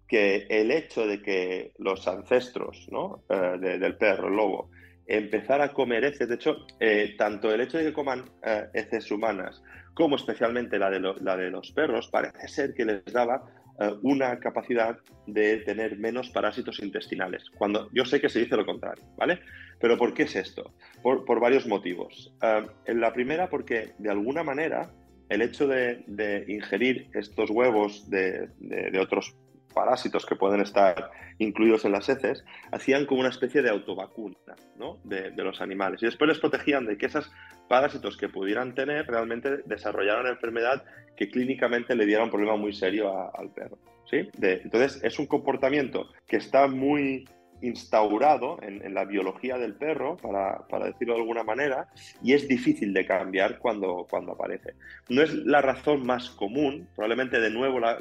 que 0.09 0.47
el 0.51 0.73
hecho 0.73 1.07
de 1.07 1.23
que 1.23 1.73
los 1.79 2.07
ancestros 2.09 2.89
¿no? 2.91 3.23
Eh, 3.29 3.79
del 3.79 3.97
perro, 3.97 4.29
el 4.29 4.35
lobo, 4.35 4.71
empezar 5.07 5.61
a 5.61 5.73
comer 5.73 6.05
heces, 6.05 6.29
de 6.29 6.35
hecho, 6.35 6.67
tanto 7.19 7.53
el 7.53 7.61
hecho 7.61 7.79
de 7.79 7.85
que 7.85 7.93
coman 7.93 8.25
heces 8.73 9.11
humanas 9.11 9.63
como 9.95 10.17
especialmente 10.17 10.79
la 10.79 10.91
de, 10.91 11.01
la 11.01 11.37
de 11.37 11.51
los 11.51 11.71
perros, 11.73 12.09
parece 12.09 12.49
ser 12.49 12.75
que 12.75 12.85
les 12.85 13.05
daba 13.13 13.45
eh, 13.83 13.95
una 14.03 14.39
capacidad 14.39 14.99
de 15.27 15.59
tener 15.59 15.99
menos 15.99 16.31
parásitos 16.31 16.79
intestinales, 16.81 17.51
cuando 17.51 17.89
yo 17.93 18.05
sé 18.05 18.21
que 18.21 18.29
se 18.29 18.41
dice 18.41 18.57
lo 18.57 18.65
contrario, 18.65 19.05
¿vale? 19.17 19.41
Pero 19.81 19.99
¿por 19.99 20.15
qué 20.15 20.23
es 20.25 20.37
esto? 20.37 20.73
Por, 21.03 21.41
varios 21.41 21.67
motivos. 21.67 22.33
Eh, 22.43 22.67
en 22.87 23.01
la 23.01 23.13
primera, 23.13 23.49
porque 23.49 23.95
de 23.99 24.11
alguna 24.11 24.45
manera 24.45 24.91
el 25.29 25.43
hecho 25.43 25.67
de, 25.67 26.05
ingerir 26.47 27.09
estos 27.15 27.51
huevos 27.51 28.09
de, 28.11 28.51
de, 28.59 28.99
otros 29.01 29.35
parásitos 29.73 30.27
que 30.27 30.37
pueden 30.37 30.61
estar 30.61 31.11
incluidos 31.39 31.85
en 31.85 31.93
las 31.93 32.09
heces, 32.09 32.45
hacían 32.71 33.07
como 33.07 33.21
una 33.21 33.31
especie 33.31 33.63
de 33.63 33.71
autovacuna 33.71 34.37
¿no? 34.77 34.99
de, 35.05 35.33
los 35.37 35.61
animales. 35.61 36.03
Y 36.03 36.07
después 36.07 36.29
les 36.29 36.39
protegían 36.39 36.87
de 36.87 36.97
que 36.97 37.07
esos 37.07 37.33
parásitos 37.73 38.19
que 38.19 38.29
pudieran 38.29 38.75
tener 38.75 39.07
realmente 39.07 39.63
desarrollaran 39.65 40.27
enfermedad 40.27 40.85
que 41.17 41.31
clínicamente 41.31 41.97
le 41.97 42.05
diera 42.05 42.23
un 42.23 42.29
problema 42.29 42.55
muy 42.55 42.75
serio 42.75 43.11
al 43.35 43.49
perro. 43.49 43.79
¿sí? 44.11 44.29
entonces, 44.43 45.03
es 45.03 45.19
un 45.19 45.25
comportamiento 45.25 46.11
que 46.29 46.37
está 46.37 46.67
muy 46.67 47.25
instaurado 47.63 48.59
en, 48.63 48.93
la 48.93 49.05
biología 49.05 49.57
del 49.57 49.75
perro, 49.75 50.17
para, 50.17 50.85
decirlo 50.87 51.15
de 51.15 51.21
alguna 51.21 51.45
manera, 51.45 51.89
y 52.23 52.35
es 52.35 52.47
difícil 52.47 52.93
de 52.93 53.07
cambiar 53.07 53.59
cuando, 53.59 54.07
cuando 54.11 54.33
aparece. 54.33 54.75
No 55.09 55.23
es 55.23 55.33
la 55.35 55.63
razón 55.63 56.05
más 56.05 56.31
común, 56.31 56.89
probablemente 56.95 57.41
de 57.41 57.51
nuevo 57.51 57.81
la, 57.81 57.99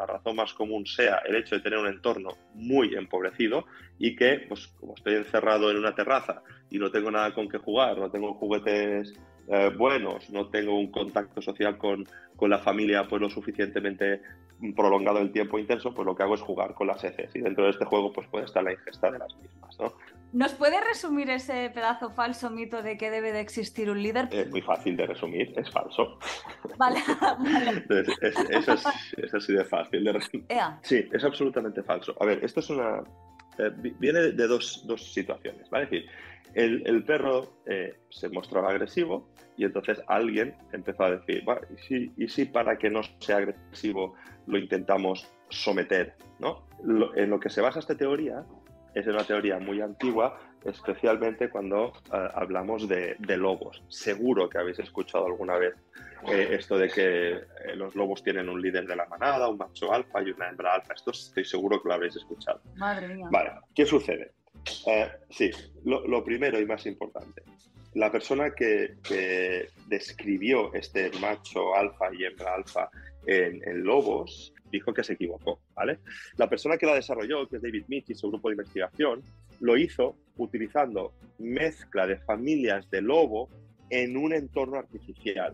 la 0.00 0.06
razón 0.06 0.36
más 0.36 0.54
común 0.54 0.86
sea 0.86 1.20
el 1.26 1.36
hecho 1.36 1.56
de 1.56 1.60
tener 1.60 1.78
un 1.78 1.86
entorno 1.86 2.30
muy 2.54 2.94
empobrecido 2.94 3.66
y 3.98 4.16
que, 4.16 4.46
pues 4.48 4.66
como 4.68 4.94
estoy 4.94 5.16
encerrado 5.16 5.70
en 5.70 5.76
una 5.76 5.94
terraza 5.94 6.42
y 6.70 6.78
no 6.78 6.90
tengo 6.90 7.10
nada 7.10 7.34
con 7.34 7.48
que 7.48 7.58
jugar, 7.58 7.98
no 7.98 8.10
tengo 8.10 8.32
juguetes 8.34 9.12
eh, 9.50 9.70
buenos, 9.76 10.30
no 10.30 10.48
tengo 10.48 10.78
un 10.78 10.90
contacto 10.92 11.42
social 11.42 11.76
con, 11.76 12.06
con, 12.36 12.50
la 12.50 12.58
familia 12.58 13.08
pues 13.08 13.20
lo 13.20 13.28
suficientemente 13.28 14.22
prolongado 14.76 15.18
el 15.18 15.32
tiempo 15.32 15.58
intenso, 15.58 15.92
pues 15.92 16.06
lo 16.06 16.14
que 16.14 16.22
hago 16.22 16.34
es 16.34 16.40
jugar 16.40 16.74
con 16.74 16.86
las 16.86 17.02
heces 17.02 17.34
y 17.34 17.40
dentro 17.40 17.64
de 17.64 17.70
este 17.70 17.84
juego 17.84 18.12
pues 18.12 18.28
puede 18.28 18.44
estar 18.44 18.62
la 18.62 18.72
ingesta 18.72 19.10
de 19.10 19.18
las 19.18 19.34
mismas, 19.36 19.80
¿no? 19.80 19.92
¿Nos 20.32 20.52
puede 20.54 20.80
resumir 20.80 21.28
ese 21.30 21.70
pedazo 21.74 22.10
falso 22.10 22.50
mito 22.50 22.82
de 22.82 22.96
que 22.96 23.10
debe 23.10 23.32
de 23.32 23.40
existir 23.40 23.90
un 23.90 24.00
líder? 24.00 24.28
Es 24.30 24.48
muy 24.50 24.62
fácil 24.62 24.96
de 24.96 25.06
resumir, 25.06 25.52
es 25.56 25.68
falso. 25.68 26.20
Vale, 26.78 27.00
eso, 28.52 28.74
es, 29.16 29.34
así 29.34 29.52
de 29.52 29.64
fácil 29.64 30.04
de 30.04 30.12
resumir. 30.12 30.46
Sí, 30.82 31.08
es 31.12 31.24
absolutamente 31.24 31.82
falso. 31.82 32.14
A 32.20 32.26
ver, 32.26 32.44
esto 32.44 32.60
es 32.60 32.70
una... 32.70 33.02
Eh, 33.58 33.70
viene 33.98 34.20
de 34.30 34.46
dos, 34.46 34.84
dos 34.86 35.12
situaciones, 35.12 35.68
¿vale? 35.68 35.84
Es 35.84 35.90
decir, 35.90 36.10
el, 36.54 36.86
el 36.86 37.04
perro 37.04 37.62
eh, 37.66 37.96
se 38.10 38.28
mostraba 38.28 38.70
agresivo 38.70 39.30
y 39.56 39.64
entonces 39.64 40.00
alguien 40.06 40.54
empezó 40.72 41.04
a 41.04 41.10
decir, 41.12 41.44
¿y, 41.44 41.82
si, 41.82 42.12
¿y 42.16 42.28
si 42.28 42.44
para 42.46 42.78
que 42.78 42.90
no 42.90 43.02
sea 43.18 43.38
agresivo 43.38 44.14
lo 44.46 44.58
intentamos 44.58 45.30
someter? 45.48 46.14
¿no? 46.38 46.66
en 47.14 47.28
lo 47.28 47.38
que 47.38 47.50
se 47.50 47.60
basa 47.60 47.80
esta 47.80 47.96
teoría 47.96 48.44
es 48.94 49.06
una 49.06 49.24
teoría 49.24 49.58
muy 49.58 49.80
antigua, 49.80 50.38
especialmente 50.64 51.48
cuando 51.48 51.92
eh, 52.12 52.28
hablamos 52.34 52.88
de, 52.88 53.16
lobos. 53.36 53.82
Seguro 53.88 54.48
que 54.48 54.58
habéis 54.58 54.78
escuchado 54.78 55.26
alguna 55.26 55.56
vez 55.56 55.74
eh, 56.28 56.48
esto 56.52 56.76
de 56.76 56.88
que 56.88 57.30
eh, 57.30 57.76
los 57.76 57.94
lobos 57.94 58.22
tienen 58.22 58.48
un 58.48 58.60
líder 58.60 58.86
de 58.86 58.96
la 58.96 59.06
manada, 59.06 59.48
un 59.48 59.58
macho 59.58 59.92
alfa 59.92 60.22
y 60.22 60.30
una 60.30 60.48
hembra 60.48 60.74
alfa. 60.74 60.94
Esto 60.94 61.12
estoy 61.12 61.44
seguro 61.44 61.80
que 61.80 61.88
lo 61.88 61.94
habéis 61.94 62.16
escuchado. 62.16 62.60
Madre 62.76 63.08
mía. 63.14 63.28
Vale, 63.30 63.52
¿qué 63.74 63.86
sucede? 63.86 64.32
Sí, 65.30 65.50
lo, 65.84 66.24
primero 66.24 66.60
y 66.60 66.66
más 66.66 66.86
importante. 66.86 67.42
La 67.94 68.10
persona 68.12 68.54
que, 68.54 68.96
describió 69.86 70.72
este 70.74 71.10
macho 71.20 71.74
alfa 71.74 72.14
y 72.14 72.24
hembra 72.24 72.54
alfa 72.54 72.88
en 73.26 73.82
lobos 73.82 74.52
dijo 74.70 74.94
que 74.94 75.04
se 75.04 75.14
equivocó, 75.14 75.60
¿vale? 75.74 75.98
La 76.36 76.48
persona 76.48 76.76
que 76.76 76.86
la 76.86 76.94
desarrolló, 76.94 77.48
que 77.48 77.56
es 77.56 77.62
David 77.62 77.84
Mitch 77.88 78.10
y 78.10 78.14
su 78.14 78.28
grupo 78.28 78.48
de 78.48 78.54
investigación, 78.54 79.22
lo 79.60 79.76
hizo 79.76 80.16
utilizando 80.36 81.12
mezcla 81.38 82.06
de 82.06 82.18
familias 82.18 82.88
de 82.90 83.02
lobo 83.02 83.48
en 83.90 84.16
un 84.16 84.32
entorno 84.32 84.78
artificial. 84.78 85.52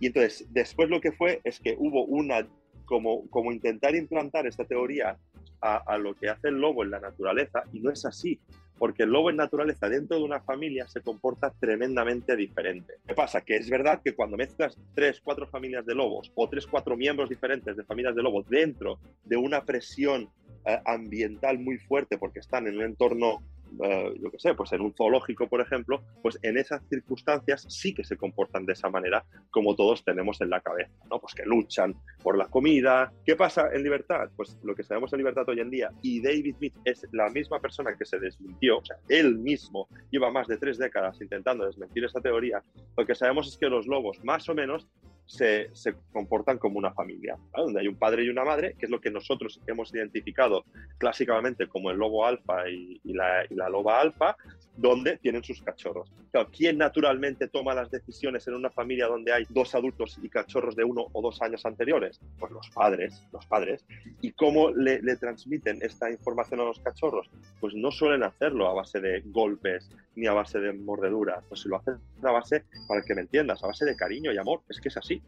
Y 0.00 0.06
entonces, 0.06 0.46
después 0.50 0.88
lo 0.88 1.00
que 1.00 1.12
fue 1.12 1.40
es 1.44 1.60
que 1.60 1.74
hubo 1.78 2.04
una, 2.04 2.46
como, 2.84 3.28
como 3.28 3.52
intentar 3.52 3.94
implantar 3.94 4.46
esta 4.46 4.64
teoría 4.64 5.18
a, 5.64 5.96
lo 5.96 6.14
que 6.14 6.28
hace 6.28 6.48
el 6.48 6.56
lobo 6.56 6.84
en 6.84 6.90
la 6.90 7.00
naturaleza, 7.00 7.64
y 7.72 7.80
no 7.80 7.90
es 7.90 8.04
así 8.04 8.38
porque 8.76 9.04
el 9.04 9.10
lobo 9.10 9.30
en 9.30 9.36
naturaleza 9.36 9.88
dentro 9.88 10.18
de 10.18 10.24
una 10.24 10.40
familia 10.40 10.86
se 10.88 11.00
comporta 11.00 11.52
tremendamente 11.60 12.34
diferente. 12.34 12.94
¿Qué 13.06 13.14
pasa? 13.14 13.40
Que 13.40 13.56
es 13.56 13.70
verdad 13.70 14.02
que 14.02 14.14
cuando 14.14 14.36
mezclas 14.36 14.76
tres, 14.94 15.20
cuatro 15.22 15.46
familias 15.46 15.86
de 15.86 15.94
lobos 15.94 16.32
o 16.34 16.48
tres, 16.48 16.66
cuatro 16.66 16.96
miembros 16.96 17.28
diferentes 17.28 17.76
de 17.76 17.84
familias 17.84 18.16
de 18.16 18.22
lobos 18.22 18.48
dentro 18.48 18.98
de 19.22 19.36
una 19.36 19.64
presión 19.64 20.28
eh, 20.66 20.80
ambiental 20.84 21.60
muy 21.60 21.78
fuerte 21.78 22.18
porque 22.18 22.40
están 22.40 22.66
en 22.66 22.76
un 22.76 22.82
entorno 22.82 23.42
eh, 23.82 24.14
yo 24.20 24.30
qué 24.30 24.38
sé, 24.38 24.54
pues 24.54 24.72
en 24.72 24.80
un 24.80 24.94
zoológico, 24.94 25.48
por 25.48 25.60
ejemplo, 25.60 26.02
pues 26.22 26.38
en 26.42 26.58
esas 26.58 26.82
circunstancias 26.88 27.66
sí 27.68 27.94
que 27.94 28.04
se 28.04 28.16
comportan 28.16 28.66
de 28.66 28.72
esa 28.74 28.90
manera 28.90 29.24
como 29.50 29.74
todos 29.74 30.04
tenemos 30.04 30.40
en 30.40 30.50
la 30.50 30.60
cabeza, 30.60 30.92
¿no? 31.10 31.20
Pues 31.20 31.34
que 31.34 31.44
luchan 31.44 31.94
por 32.22 32.36
la 32.36 32.46
comida. 32.46 33.12
¿Qué 33.24 33.36
pasa 33.36 33.68
en 33.72 33.82
libertad? 33.82 34.30
Pues 34.36 34.58
lo 34.62 34.74
que 34.74 34.82
sabemos 34.82 35.12
en 35.12 35.18
libertad 35.18 35.48
hoy 35.48 35.60
en 35.60 35.70
día, 35.70 35.90
y 36.02 36.20
David 36.20 36.56
Smith 36.56 36.74
es 36.84 37.06
la 37.12 37.28
misma 37.30 37.60
persona 37.60 37.96
que 37.96 38.04
se 38.04 38.18
desmintió, 38.18 38.78
o 38.78 38.84
sea, 38.84 38.96
él 39.08 39.38
mismo 39.38 39.88
lleva 40.10 40.30
más 40.30 40.46
de 40.46 40.56
tres 40.56 40.78
décadas 40.78 41.20
intentando 41.20 41.66
desmentir 41.66 42.04
esta 42.04 42.20
teoría, 42.20 42.62
lo 42.96 43.06
que 43.06 43.14
sabemos 43.14 43.48
es 43.48 43.58
que 43.58 43.66
los 43.66 43.86
lobos 43.86 44.22
más 44.24 44.48
o 44.48 44.54
menos 44.54 44.88
se, 45.26 45.70
comportan 46.12 46.58
como 46.58 46.78
una 46.78 46.92
familia, 46.92 47.36
donde 47.56 47.80
hay 47.80 47.88
un 47.88 47.96
padre 47.96 48.24
y 48.24 48.28
una 48.28 48.44
madre, 48.44 48.74
que 48.78 48.86
es 48.86 48.90
lo 48.90 49.00
que 49.00 49.10
nosotros 49.10 49.60
hemos 49.66 49.94
identificado 49.94 50.64
clásicamente 50.98 51.66
como 51.66 51.90
el 51.90 51.98
lobo 51.98 52.26
alfa 52.26 52.68
y, 52.68 53.00
la, 53.04 53.46
loba 53.68 54.00
alfa, 54.00 54.36
donde 54.76 55.18
tienen 55.18 55.42
sus 55.42 55.62
cachorros. 55.62 56.12
¿Quién 56.52 56.78
naturalmente 56.78 57.48
toma 57.48 57.74
las 57.74 57.90
decisiones 57.90 58.46
en 58.48 58.54
una 58.54 58.70
familia 58.70 59.06
donde 59.06 59.32
hay 59.32 59.46
dos 59.48 59.74
adultos 59.74 60.18
y 60.22 60.28
cachorros 60.28 60.74
de 60.76 60.84
uno 60.84 61.06
o 61.12 61.22
dos 61.22 61.40
años 61.42 61.64
anteriores? 61.64 62.20
Pues 62.38 62.52
los 62.52 62.68
padres, 62.70 63.22
los 63.32 63.46
padres. 63.46 63.84
¿Y 64.20 64.32
cómo 64.32 64.70
le, 64.70 65.00
le 65.02 65.16
transmiten 65.16 65.78
esta 65.82 66.10
información 66.10 66.60
a 66.60 66.64
los 66.64 66.80
cachorros? 66.80 67.30
Pues 67.60 67.74
no 67.74 67.90
suelen 67.90 68.22
hacerlo 68.22 68.68
a 68.68 68.74
base 68.74 69.00
de 69.00 69.22
golpes 69.26 69.88
ni 70.16 70.26
a 70.26 70.32
base 70.32 70.58
de 70.58 70.72
mordeduras, 70.72 71.44
pues 71.48 71.62
si 71.62 71.68
lo 71.68 71.76
hacen 71.76 71.96
a 72.22 72.30
base, 72.30 72.64
para 72.88 73.02
que 73.02 73.14
me 73.14 73.22
entiendas, 73.22 73.62
a 73.62 73.66
base 73.66 73.84
de 73.84 73.96
cariño 73.96 74.32
y 74.32 74.38
amor, 74.38 74.60
es 74.68 74.80
que 74.80 74.88
es 74.88 74.96
así 74.96 75.22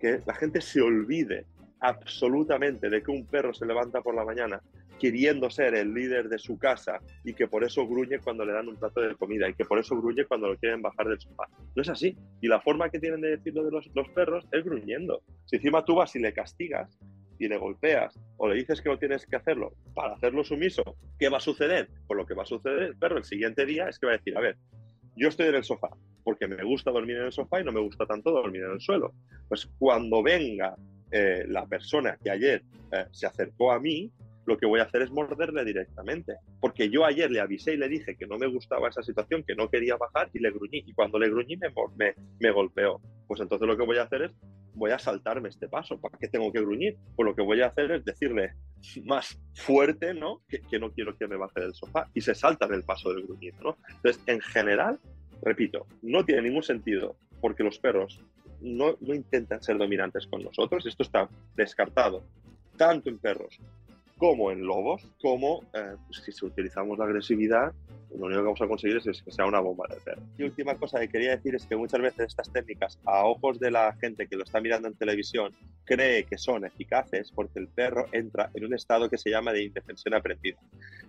que 0.00 0.22
la 0.26 0.34
gente 0.34 0.60
se 0.60 0.80
olvide 0.80 1.44
absolutamente 1.80 2.88
de 2.88 3.02
que 3.02 3.10
un 3.10 3.26
perro 3.26 3.54
se 3.54 3.66
levanta 3.66 4.00
por 4.00 4.14
la 4.14 4.24
mañana 4.24 4.60
queriendo 5.00 5.48
ser 5.50 5.74
el 5.74 5.94
líder 5.94 6.28
de 6.28 6.38
su 6.38 6.58
casa 6.58 7.00
y 7.24 7.32
que 7.32 7.48
por 7.48 7.64
eso 7.64 7.88
gruñe 7.88 8.18
cuando 8.18 8.44
le 8.44 8.52
dan 8.52 8.68
un 8.68 8.76
plato 8.76 9.00
de 9.00 9.14
comida 9.14 9.48
y 9.48 9.54
que 9.54 9.64
por 9.64 9.78
eso 9.78 9.96
gruñe 9.96 10.26
cuando 10.26 10.48
lo 10.48 10.56
quieren 10.58 10.82
bajar 10.82 11.08
del 11.08 11.18
sofá. 11.18 11.48
No 11.74 11.82
es 11.82 11.88
así. 11.88 12.16
Y 12.40 12.48
la 12.48 12.60
forma 12.60 12.90
que 12.90 13.00
tienen 13.00 13.22
de 13.22 13.30
decirlo 13.36 13.64
de 13.64 13.70
los, 13.70 14.08
perros 14.14 14.46
es 14.52 14.62
gruñendo. 14.62 15.22
Si 15.46 15.56
encima 15.56 15.84
tú 15.84 15.96
vas 15.96 16.14
y 16.16 16.20
le 16.20 16.32
castigas 16.32 16.98
y 17.38 17.48
le 17.48 17.56
golpeas 17.56 18.20
o 18.36 18.46
le 18.46 18.56
dices 18.56 18.82
que 18.82 18.90
no 18.90 18.98
tienes 18.98 19.24
que 19.24 19.36
hacerlo 19.36 19.72
para 19.94 20.14
hacerlo 20.14 20.44
sumiso, 20.44 20.82
¿qué 21.18 21.30
va 21.30 21.38
a 21.38 21.40
suceder? 21.40 21.88
Pues 22.06 22.18
lo 22.18 22.26
que 22.26 22.34
va 22.34 22.42
a 22.42 22.46
suceder 22.46 22.82
el 22.82 22.96
perro 22.96 23.16
el 23.16 23.24
siguiente 23.24 23.64
día 23.64 23.88
es 23.88 23.98
que 23.98 24.06
va 24.06 24.12
a 24.12 24.16
decir, 24.18 24.36
a 24.36 24.40
ver, 24.40 24.56
yo 25.16 25.28
estoy 25.28 25.46
en 25.46 25.54
el 25.54 25.64
sofá, 25.64 25.88
porque 26.22 26.46
me 26.46 26.62
gusta 26.62 26.90
dormir 26.90 27.16
en 27.16 27.24
el 27.24 27.32
sofá 27.32 27.60
y 27.60 27.64
no 27.64 27.72
me 27.72 27.80
gusta 27.80 28.04
tanto 28.04 28.30
dormir 28.30 28.62
en 28.64 28.72
el 28.72 28.80
suelo. 28.80 29.14
Pues 29.48 29.66
cuando 29.78 30.22
venga 30.22 30.76
eh, 31.10 31.44
la 31.48 31.66
persona 31.66 32.18
que 32.22 32.30
ayer 32.30 32.62
eh, 32.92 33.06
se 33.10 33.26
acercó 33.26 33.72
a 33.72 33.80
mí, 33.80 34.12
lo 34.46 34.58
que 34.58 34.66
voy 34.66 34.80
a 34.80 34.84
hacer 34.84 35.02
es 35.02 35.10
morderle 35.10 35.64
directamente. 35.64 36.36
Porque 36.60 36.88
yo 36.88 37.04
ayer 37.04 37.30
le 37.30 37.40
avisé 37.40 37.74
y 37.74 37.76
le 37.76 37.88
dije 37.88 38.16
que 38.16 38.26
no 38.26 38.38
me 38.38 38.46
gustaba 38.46 38.88
esa 38.88 39.02
situación, 39.02 39.44
que 39.44 39.54
no 39.54 39.68
quería 39.68 39.96
bajar 39.96 40.30
y 40.32 40.38
le 40.40 40.50
gruñí. 40.50 40.82
Y 40.86 40.92
cuando 40.92 41.18
le 41.18 41.28
gruñí 41.28 41.56
me, 41.56 42.50
golpeó. 42.50 43.00
Pues 43.26 43.40
entonces 43.40 43.66
lo 43.66 43.76
que 43.76 43.84
voy 43.84 43.98
a 43.98 44.02
hacer 44.02 44.22
es, 44.22 44.32
voy 44.74 44.90
a 44.90 44.98
saltarme 44.98 45.48
este 45.48 45.68
paso. 45.68 46.00
¿Para 46.00 46.18
qué 46.18 46.28
tengo 46.28 46.52
que 46.52 46.60
gruñir? 46.60 46.96
Pues 47.16 47.26
lo 47.26 47.34
que 47.34 47.42
voy 47.42 47.60
a 47.60 47.66
hacer 47.66 47.90
es 47.92 48.04
decirle 48.04 48.54
más 49.04 49.40
fuerte, 49.54 50.14
¿no? 50.14 50.42
Que, 50.48 50.60
que 50.60 50.78
no 50.78 50.90
quiero 50.92 51.16
que 51.16 51.28
me 51.28 51.36
baje 51.36 51.60
del 51.60 51.74
sofá. 51.74 52.08
Y 52.14 52.20
se 52.20 52.34
salta 52.34 52.66
el 52.66 52.82
paso 52.82 53.12
del 53.12 53.24
gruñido, 53.24 53.58
¿no? 53.62 53.76
Entonces, 53.88 54.22
en 54.26 54.40
general, 54.40 54.98
repito, 55.42 55.86
no 56.02 56.24
tiene 56.24 56.42
ningún 56.42 56.62
sentido 56.62 57.16
porque 57.40 57.62
los 57.62 57.78
perros 57.78 58.20
no, 58.60 58.96
intentan 59.00 59.62
ser 59.62 59.78
dominantes 59.78 60.26
con 60.26 60.42
nosotros. 60.42 60.86
Esto 60.86 61.02
está 61.02 61.28
descartado 61.56 62.24
tanto 62.76 63.10
en 63.10 63.18
perros 63.18 63.58
como 64.20 64.52
en 64.52 64.66
lobos, 64.66 65.02
como 65.22 65.62
eh, 65.72 65.96
pues, 66.06 66.22
si 66.36 66.44
utilizamos 66.44 66.98
la 66.98 67.06
agresividad, 67.06 67.72
lo 68.10 68.26
único 68.26 68.40
que 68.40 68.44
vamos 68.44 68.60
a 68.60 68.66
conseguir 68.66 68.98
es 68.98 69.22
que 69.22 69.30
sea 69.30 69.46
una 69.46 69.60
bomba 69.60 69.86
de 69.88 69.96
perro. 69.96 70.20
Y 70.36 70.42
última 70.42 70.74
cosa 70.74 71.00
que 71.00 71.08
quería 71.08 71.30
decir 71.36 71.54
es 71.54 71.64
que 71.64 71.74
muchas 71.74 72.02
veces 72.02 72.26
estas 72.26 72.52
técnicas, 72.52 72.98
a 73.06 73.24
ojos 73.24 73.58
de 73.58 73.70
la 73.70 73.94
gente 73.94 74.26
que 74.26 74.36
lo 74.36 74.44
está 74.44 74.60
mirando 74.60 74.88
en 74.88 74.94
televisión, 74.94 75.54
cree 75.86 76.24
que 76.24 76.36
son 76.36 76.66
eficaces 76.66 77.32
porque 77.34 77.60
el 77.60 77.68
perro 77.68 78.08
entra 78.12 78.50
en 78.52 78.66
un 78.66 78.74
estado 78.74 79.08
que 79.08 79.16
se 79.16 79.30
llama 79.30 79.54
de 79.54 79.64
indefensión 79.64 80.12
aprendida. 80.12 80.58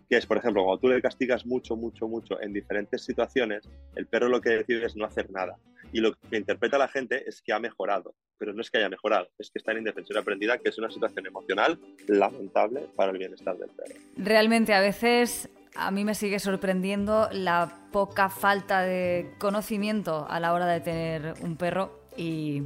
Que 0.09 0.15
es, 0.15 0.25
por 0.25 0.37
ejemplo, 0.37 0.63
cuando 0.63 0.79
tú 0.79 0.87
le 0.87 1.01
castigas 1.01 1.45
mucho, 1.45 1.75
mucho, 1.75 2.07
mucho 2.07 2.41
en 2.41 2.53
diferentes 2.53 3.03
situaciones, 3.03 3.67
el 3.97 4.05
perro 4.07 4.29
lo 4.29 4.39
que 4.39 4.51
decide 4.51 4.85
es 4.85 4.95
no 4.95 5.03
hacer 5.03 5.29
nada. 5.31 5.57
Y 5.91 5.99
lo 5.99 6.13
que 6.13 6.37
interpreta 6.37 6.77
la 6.77 6.87
gente 6.87 7.27
es 7.27 7.41
que 7.41 7.53
ha 7.53 7.59
mejorado, 7.59 8.15
pero 8.37 8.53
no 8.53 8.61
es 8.61 8.69
que 8.69 8.77
haya 8.77 8.89
mejorado, 8.89 9.27
es 9.37 9.49
que 9.51 9.59
está 9.59 9.71
en 9.71 9.79
indefensión 9.79 10.17
aprendida, 10.17 10.57
que 10.57 10.69
es 10.69 10.77
una 10.77 10.89
situación 10.89 11.25
emocional 11.27 11.79
lamentable 12.07 12.87
para 12.95 13.11
el 13.11 13.17
bienestar 13.17 13.57
del 13.57 13.69
perro. 13.69 13.99
Realmente 14.17 14.73
a 14.73 14.81
veces 14.81 15.49
a 15.75 15.91
mí 15.91 16.03
me 16.03 16.15
sigue 16.15 16.39
sorprendiendo 16.39 17.29
la 17.31 17.87
poca 17.91 18.29
falta 18.29 18.81
de 18.81 19.33
conocimiento 19.37 20.25
a 20.29 20.39
la 20.39 20.53
hora 20.53 20.65
de 20.65 20.81
tener 20.81 21.33
un 21.41 21.57
perro 21.57 22.00
y, 22.17 22.63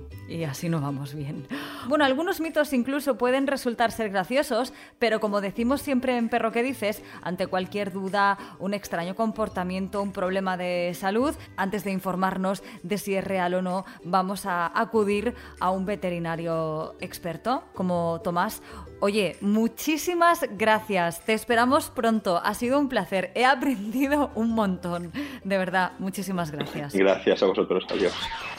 así 0.47 0.69
no 0.69 0.81
vamos 0.81 1.13
bien. 1.13 1.47
Bueno, 1.87 2.03
algunos 2.03 2.41
mitos 2.41 2.73
incluso 2.73 3.17
pueden 3.17 3.47
resultar 3.47 3.91
ser 3.91 4.09
graciosos, 4.09 4.73
pero 4.99 5.19
como 5.19 5.41
decimos 5.41 5.81
siempre 5.81 6.17
en 6.17 6.29
Perro 6.29 6.51
que 6.51 6.63
dices, 6.63 7.03
ante 7.21 7.47
cualquier 7.47 7.91
duda, 7.91 8.37
un 8.59 8.73
extraño 8.73 9.15
comportamiento, 9.15 10.01
un 10.01 10.11
problema 10.11 10.57
de 10.57 10.93
salud, 10.95 11.35
antes 11.57 11.83
de 11.83 11.91
informarnos 11.91 12.63
de 12.83 12.97
si 12.97 13.15
es 13.15 13.23
real 13.23 13.53
o 13.55 13.61
no, 13.61 13.85
vamos 14.03 14.45
a 14.45 14.71
acudir 14.79 15.35
a 15.59 15.69
un 15.71 15.85
veterinario 15.85 16.95
experto 16.99 17.63
como 17.73 18.21
Tomás. 18.23 18.61
Oye, 19.01 19.35
muchísimas 19.41 20.45
gracias. 20.57 21.23
Te 21.25 21.33
esperamos 21.33 21.89
pronto. 21.89 22.41
Ha 22.43 22.53
sido 22.53 22.79
un 22.79 22.89
placer. 22.89 23.31
He 23.35 23.45
aprendido 23.45 24.31
un 24.35 24.51
montón. 24.51 25.11
De 25.43 25.57
verdad, 25.57 25.91
muchísimas 25.99 26.49
gracias. 26.51 26.93
Gracias 26.95 27.43
a 27.43 27.45
vosotros. 27.45 27.85
Adiós. 27.89 28.13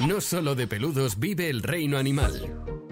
No 0.07 0.21
solo 0.21 0.55
de 0.55 0.66
peludos 0.76 1.18
vive 1.18 1.49
el 1.49 1.62
reino 1.62 1.97
animal. 1.97 2.86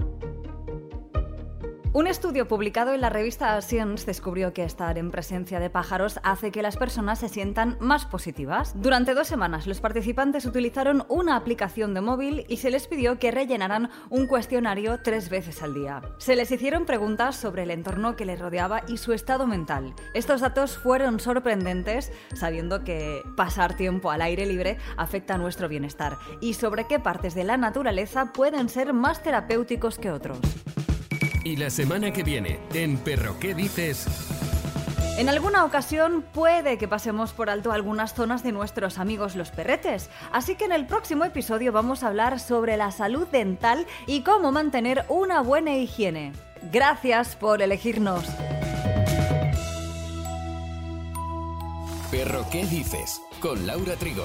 Un 1.96 2.08
estudio 2.08 2.48
publicado 2.48 2.92
en 2.92 3.00
la 3.00 3.08
revista 3.08 3.62
Science 3.62 4.04
descubrió 4.04 4.52
que 4.52 4.64
estar 4.64 4.98
en 4.98 5.12
presencia 5.12 5.60
de 5.60 5.70
pájaros 5.70 6.18
hace 6.24 6.50
que 6.50 6.60
las 6.60 6.76
personas 6.76 7.20
se 7.20 7.28
sientan 7.28 7.76
más 7.78 8.04
positivas. 8.04 8.72
Durante 8.74 9.14
dos 9.14 9.28
semanas, 9.28 9.68
los 9.68 9.80
participantes 9.80 10.44
utilizaron 10.44 11.06
una 11.08 11.36
aplicación 11.36 11.94
de 11.94 12.00
móvil 12.00 12.46
y 12.48 12.56
se 12.56 12.72
les 12.72 12.88
pidió 12.88 13.20
que 13.20 13.30
rellenaran 13.30 13.90
un 14.10 14.26
cuestionario 14.26 15.02
tres 15.02 15.30
veces 15.30 15.62
al 15.62 15.72
día. 15.72 16.02
Se 16.18 16.34
les 16.34 16.50
hicieron 16.50 16.84
preguntas 16.84 17.36
sobre 17.36 17.62
el 17.62 17.70
entorno 17.70 18.16
que 18.16 18.24
les 18.24 18.40
rodeaba 18.40 18.82
y 18.88 18.96
su 18.96 19.12
estado 19.12 19.46
mental. 19.46 19.94
Estos 20.14 20.40
datos 20.40 20.76
fueron 20.76 21.20
sorprendentes, 21.20 22.10
sabiendo 22.34 22.82
que 22.82 23.22
pasar 23.36 23.76
tiempo 23.76 24.10
al 24.10 24.22
aire 24.22 24.46
libre 24.46 24.78
afecta 24.96 25.36
a 25.36 25.38
nuestro 25.38 25.68
bienestar 25.68 26.18
y 26.40 26.54
sobre 26.54 26.88
qué 26.88 26.98
partes 26.98 27.36
de 27.36 27.44
la 27.44 27.56
naturaleza 27.56 28.32
pueden 28.32 28.68
ser 28.68 28.92
más 28.92 29.22
terapéuticos 29.22 30.00
que 30.00 30.10
otros. 30.10 30.40
Y 31.44 31.56
la 31.56 31.68
semana 31.68 32.10
que 32.10 32.22
viene, 32.22 32.58
en 32.72 32.96
Perro, 32.96 33.38
¿qué 33.38 33.54
dices? 33.54 34.06
En 35.18 35.28
alguna 35.28 35.66
ocasión 35.66 36.24
puede 36.32 36.78
que 36.78 36.88
pasemos 36.88 37.34
por 37.34 37.50
alto 37.50 37.70
algunas 37.70 38.14
zonas 38.14 38.42
de 38.42 38.50
nuestros 38.50 38.98
amigos 38.98 39.36
los 39.36 39.50
perretes, 39.50 40.08
así 40.32 40.56
que 40.56 40.64
en 40.64 40.72
el 40.72 40.86
próximo 40.86 41.22
episodio 41.24 41.70
vamos 41.70 42.02
a 42.02 42.08
hablar 42.08 42.40
sobre 42.40 42.78
la 42.78 42.90
salud 42.90 43.28
dental 43.28 43.86
y 44.06 44.22
cómo 44.22 44.52
mantener 44.52 45.04
una 45.10 45.42
buena 45.42 45.76
higiene. 45.76 46.32
Gracias 46.72 47.36
por 47.36 47.60
elegirnos. 47.60 48.24
Perro, 52.10 52.46
¿qué 52.50 52.64
dices? 52.64 53.20
Con 53.40 53.66
Laura 53.66 53.96
Trigo. 53.96 54.24